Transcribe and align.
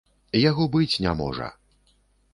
Яго 0.49 0.63
быць 0.77 0.99
не 1.05 1.13
можа. 1.23 1.53